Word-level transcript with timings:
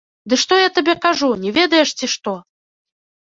Ды 0.31 0.37
што 0.43 0.53
я 0.61 0.69
табе 0.77 0.95
кажу, 1.05 1.29
не 1.43 1.51
ведаеш, 1.59 1.89
ці 2.01 2.11
што? 2.15 2.31